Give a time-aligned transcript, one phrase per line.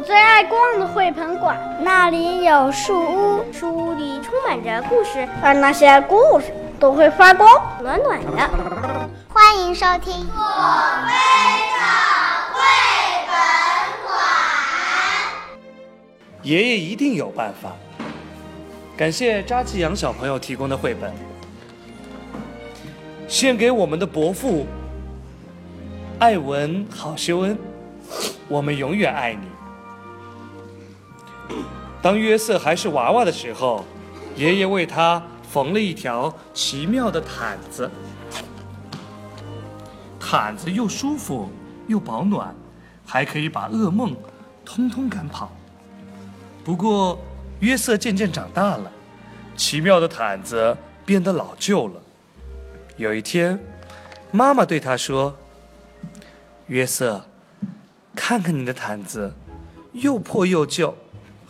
[0.00, 6.46] 我最爱逛的绘本馆，那里有树屋，树屋里充满着故事，而那些故事
[6.78, 7.46] 都会发光，
[7.82, 9.10] 暖暖的。
[9.28, 10.42] 欢迎收听《我
[11.06, 11.12] 非
[11.76, 11.84] 常
[12.54, 12.62] 绘
[13.26, 13.34] 本
[14.06, 14.16] 馆》。
[16.44, 17.72] 爷爷一定有办法。
[18.96, 21.12] 感谢扎基阳小朋友提供的绘本，
[23.28, 24.66] 献给我们的伯父
[26.18, 27.58] 艾文郝修恩，
[28.48, 29.46] 我们永远爱你。
[32.02, 33.84] 当约瑟还是娃娃的时候，
[34.36, 37.90] 爷爷为他缝了一条奇妙的毯子，
[40.18, 41.50] 毯子又舒服
[41.86, 42.54] 又保暖，
[43.04, 44.16] 还可以把噩梦
[44.64, 45.50] 通通赶跑。
[46.64, 47.18] 不过，
[47.60, 48.90] 约瑟渐渐长大了，
[49.56, 52.00] 奇妙的毯子变得老旧了。
[52.96, 53.58] 有一天，
[54.30, 55.36] 妈妈对他说
[56.68, 57.24] ：“约瑟，
[58.14, 59.34] 看看你的毯子，
[59.92, 60.94] 又破又旧，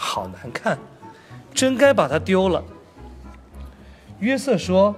[0.00, 0.78] 好难看，
[1.52, 2.62] 真该把它丢了。”
[4.20, 4.94] 约瑟说：“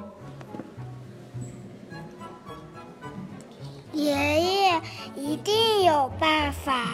[3.92, 4.80] 爷爷
[5.16, 6.86] 一定有办法。”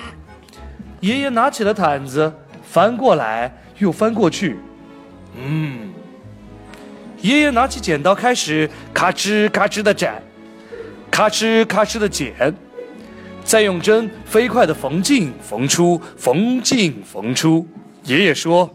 [1.00, 2.32] 爷爷拿起了毯子，
[2.62, 4.58] 翻过来又翻过去。
[5.36, 5.92] 嗯，
[7.20, 10.22] 爷爷拿起剪刀，开始咔哧咔哧的斩，
[11.10, 12.54] 咔哧咔哧的剪，
[13.44, 17.68] 再用针飞快的缝进缝出，缝进缝出。
[18.06, 18.70] 爷爷说：“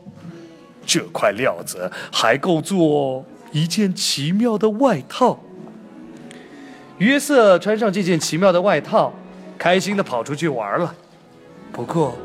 [0.85, 5.39] 这块料子还够做一件奇妙的外套。”
[6.99, 9.13] 约瑟穿上这件奇妙的外套，
[9.57, 10.93] 开心的跑出去玩了。
[11.71, 12.15] 不过，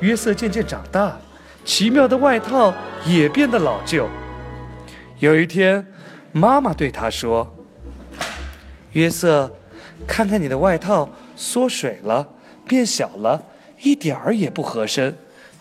[0.00, 1.18] 约瑟渐渐长大，
[1.64, 2.72] 奇妙的外套
[3.06, 4.06] 也变得老旧。
[5.18, 5.84] 有一天，
[6.32, 7.50] 妈妈对他说
[8.92, 9.50] ：“约瑟，
[10.06, 12.28] 看看你的外套缩水了，
[12.68, 13.42] 变小了，
[13.80, 15.16] 一点儿也不合身，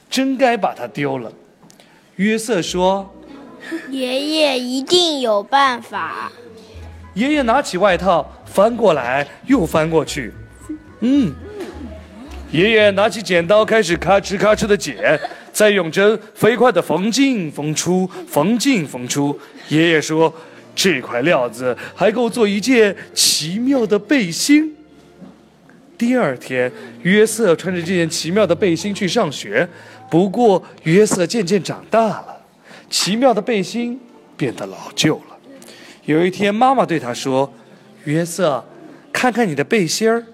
[0.10, 1.32] 真该把它丢了。”
[2.18, 3.14] 约瑟说
[3.90, 6.32] ：“爷爷一定有办法。”
[7.16, 10.34] 爷爷拿起外套，翻过来又翻过去。
[11.02, 11.34] 嗯。
[12.52, 15.20] 爷爷拿起剪刀，开始咔哧咔哧的剪，
[15.54, 19.40] 再用针飞快的缝进缝出，缝进缝出。
[19.68, 20.34] 爷爷说
[20.74, 24.76] ：“这块料子还够做一件奇妙的背心。”
[25.96, 26.72] 第二天，
[27.04, 29.68] 约瑟穿着这件奇妙的背心去上学。
[30.10, 32.42] 不过，约瑟渐渐长大了，
[32.90, 34.00] 奇妙的背心
[34.36, 35.38] 变得老旧了。
[36.06, 37.52] 有一天，妈妈对他说
[38.06, 38.64] ：“约瑟，
[39.14, 40.26] 看看你的背心儿。”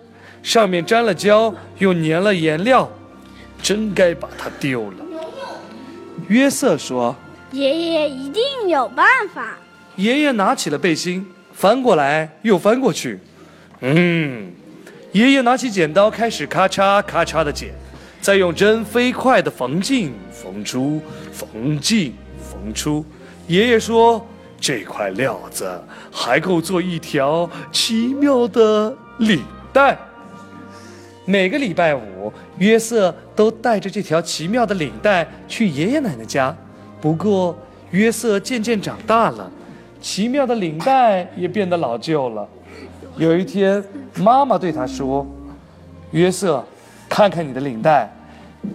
[0.42, 2.90] 上面沾了胶，又粘了颜料，
[3.62, 4.98] 真该把它丢了。
[6.28, 7.16] 约瑟说
[7.52, 9.58] ：“爷爷一定有办法。”
[9.98, 13.20] 爷爷拿起了背心，翻过来又翻过去。
[13.82, 14.52] 嗯，
[15.12, 17.74] 爷爷拿起剪刀，开始咔嚓咔嚓的剪，
[18.26, 21.00] 再用针飞快的缝进缝出，
[21.32, 23.06] 缝进缝出。
[23.46, 24.26] 爷爷说
[24.60, 25.80] ：“这块料子
[26.12, 29.96] 还够做一条奇妙的领带。”
[31.26, 36.58] 每个礼拜五，约瑟都带着这条奇妙的领带去爷爷奶奶家。
[37.00, 37.56] 不过，
[37.92, 39.52] 约瑟渐渐长大了，
[40.02, 42.50] 奇妙的领带也变得老旧了。
[43.18, 43.84] 有一天，
[44.16, 45.24] 妈妈对他说
[46.10, 46.66] ：“约瑟，
[47.08, 48.12] 看看你的领带，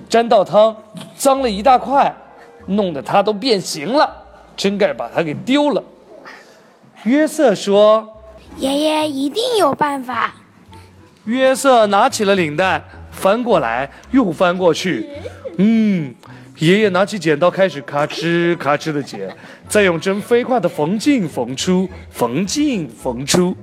[0.08, 0.76] 沾到汤，
[1.16, 2.14] 脏了一大块，
[2.66, 4.10] 弄得它都变形了，
[4.56, 5.82] 真该把它给丢了。”
[7.04, 8.06] 约瑟说
[8.58, 10.34] ：“爷爷一定有办法。”
[11.24, 15.08] 约瑟拿起了领带，翻过来又翻过去。
[15.58, 16.14] 嗯，
[16.58, 19.34] 爷爷拿起剪刀，开始咔哧咔哧的剪，
[19.68, 23.56] 再用针飞快的缝进缝出，缝进缝出。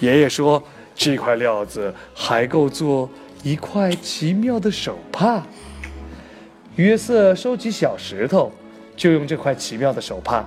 [0.00, 0.62] 爷爷说
[0.94, 3.08] ：“这块料子还够做
[3.42, 5.42] 一块奇妙的手帕。”
[6.76, 8.50] 约瑟收集小石头，
[8.96, 10.44] 就用这块奇妙的手帕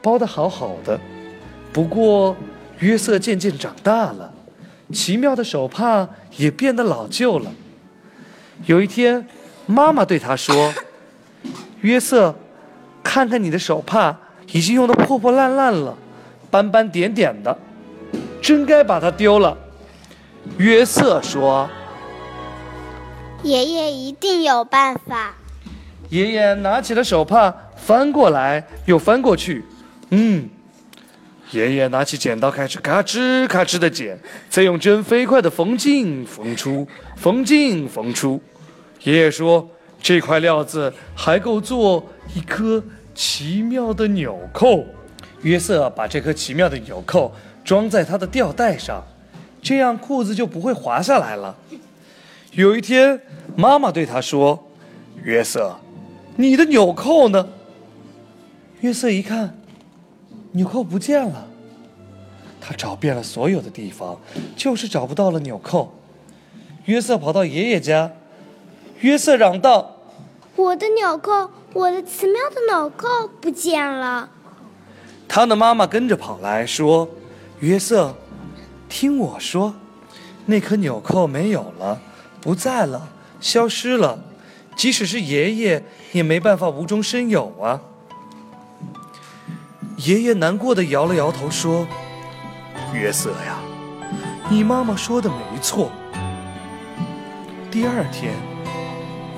[0.00, 1.00] 包得好好的。
[1.72, 2.36] 不过，
[2.78, 4.32] 约瑟渐渐长大了。
[4.92, 7.50] 奇妙的手帕也变得老旧了。
[8.66, 9.26] 有一天，
[9.66, 10.72] 妈妈对他说
[11.80, 12.34] ：“约瑟，
[13.02, 14.16] 看看你的手帕，
[14.52, 15.96] 已经用得破破烂烂了，
[16.50, 17.56] 斑斑点点的，
[18.42, 19.56] 真该把它丢了。”
[20.58, 21.68] 约瑟说
[23.42, 25.34] ：“爷爷一定有办法。”
[26.10, 29.64] 爷爷拿起了手帕，翻过来又翻过去，
[30.10, 30.48] 嗯。
[31.50, 34.18] 爷爷拿起剪刀，开始咔吱咔吱的剪，
[34.48, 38.40] 再用针飞快的缝进缝出，缝进缝出。
[39.02, 39.68] 爷爷说
[40.00, 42.82] ：“这块料子还够做一颗
[43.14, 44.86] 奇妙的纽扣。”
[45.42, 47.30] 约瑟把这颗奇妙的纽扣
[47.62, 49.04] 装在他的吊带上，
[49.60, 51.54] 这样裤子就不会滑下来了。
[52.52, 53.18] 有一天，
[53.56, 54.62] 妈妈对他说
[55.24, 55.74] ：“约瑟，
[56.36, 57.48] 你的纽扣呢？
[58.80, 59.58] 约瑟一看，
[60.50, 61.48] 纽扣不见了。
[62.60, 64.20] 他找遍了所有的地方，
[64.54, 65.94] 就是找不到了纽扣。
[66.84, 68.10] 约瑟跑到爷爷家，
[69.00, 69.96] 约瑟嚷道
[70.54, 73.08] ：“我的纽扣，我的奇妙的纽扣
[73.40, 74.28] 不见了！”
[75.26, 77.08] 他的妈妈跟着跑来说
[77.60, 78.14] ：“约瑟，
[78.90, 79.74] 听我说，
[80.44, 81.98] 那颗纽扣没有了，
[82.42, 83.08] 不在了，
[83.40, 84.18] 消失了。
[84.76, 87.80] 即使是爷爷，也没办法无中生有啊。”
[89.98, 91.86] 爷爷难过的摇了摇头说
[92.92, 93.58] ：“约瑟呀，
[94.50, 95.92] 你妈妈说的没错。”
[97.70, 98.34] 第二天，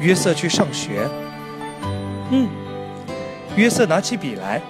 [0.00, 1.06] 约瑟去上学。
[2.30, 2.48] 嗯，
[3.54, 4.62] 约瑟拿起笔来，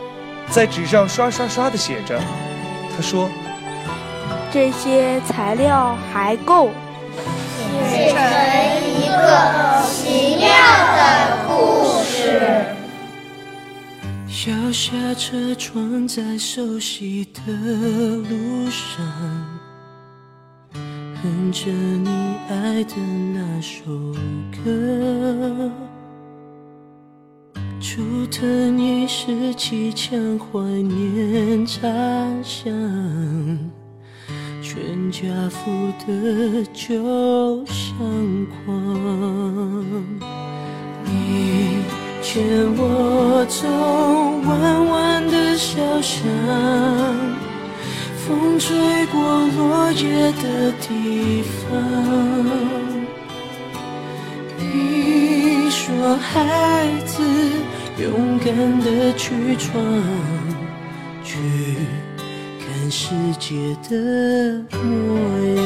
[0.50, 2.20] 在纸上刷刷刷的写着。
[2.96, 3.30] 他说
[4.52, 6.70] ：“这些材料还够，
[7.90, 8.14] 写成
[8.98, 9.22] 一个
[9.86, 10.44] 奇妙
[10.96, 10.98] 的
[11.46, 11.50] 故
[12.02, 12.06] 事。”
[14.28, 19.04] 小下车窗在熟悉的路上。
[21.22, 22.10] 哼着你
[22.50, 22.94] 爱的
[23.32, 23.82] 那首
[24.52, 25.70] 歌，
[27.80, 31.80] 竹藤一时气腔怀念茶
[32.42, 32.70] 香，
[34.74, 34.82] 全
[35.12, 35.70] 家福
[36.04, 37.96] 的旧相
[38.50, 39.94] 框。
[41.04, 41.84] 你
[42.20, 42.42] 牵
[42.76, 43.68] 我走
[44.48, 46.26] 弯弯的小巷。
[48.26, 49.22] 风吹过
[49.56, 51.70] 落叶的地方，
[54.58, 57.22] 你说孩子
[58.02, 59.72] 勇敢的去闯，
[62.90, 63.96] 世界的
[64.82, 65.18] 模
[65.56, 65.62] 样。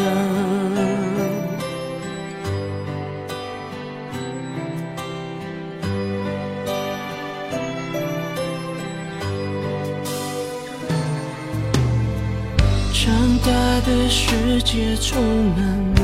[12.92, 13.06] 长
[13.38, 13.46] 大
[13.86, 15.22] 的世界充
[15.54, 15.58] 满
[15.94, 16.00] 了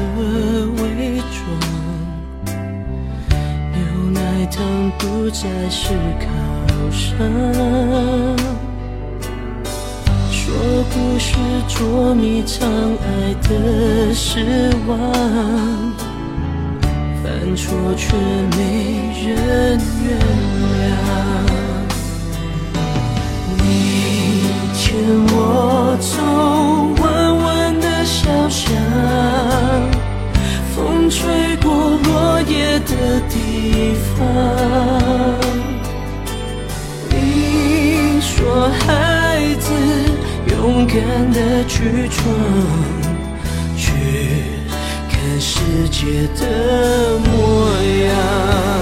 [0.82, 0.82] 伪
[1.30, 1.36] 装，
[3.72, 3.76] 牛
[4.12, 4.62] 奶糖
[4.98, 5.82] 不再是
[6.20, 6.24] 靠
[6.90, 7.18] 山，
[10.90, 11.34] 不是
[11.68, 13.48] 捉迷藏爱的
[14.14, 14.98] 失望，
[17.22, 17.24] 犯
[17.56, 17.64] 错
[17.96, 18.16] 却
[18.56, 18.58] 没
[19.22, 20.06] 人原
[20.74, 20.82] 谅。
[23.56, 23.62] 你
[24.74, 24.82] 牵
[25.32, 25.36] 我
[26.00, 26.12] 走
[27.02, 27.04] 弯
[27.38, 27.44] 弯
[27.80, 27.84] 的。
[28.04, 28.70] 小巷，
[30.76, 35.33] 风吹过落叶的地方。
[40.94, 42.22] 敢的去闯，
[43.76, 43.90] 去
[45.10, 47.68] 看世界的模
[48.06, 48.73] 样。